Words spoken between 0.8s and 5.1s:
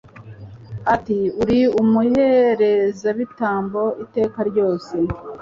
ati Uri umuherezabitambo iteka ryose